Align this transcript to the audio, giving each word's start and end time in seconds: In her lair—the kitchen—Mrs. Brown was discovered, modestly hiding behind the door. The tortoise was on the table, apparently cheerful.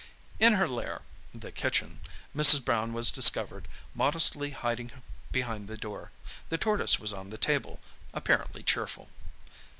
In 0.39 0.53
her 0.53 0.67
lair—the 0.67 1.51
kitchen—Mrs. 1.51 2.65
Brown 2.65 2.91
was 2.91 3.11
discovered, 3.11 3.67
modestly 3.93 4.49
hiding 4.49 4.89
behind 5.31 5.67
the 5.67 5.77
door. 5.77 6.11
The 6.49 6.57
tortoise 6.57 6.97
was 6.99 7.13
on 7.13 7.29
the 7.29 7.37
table, 7.37 7.79
apparently 8.11 8.63
cheerful. 8.63 9.11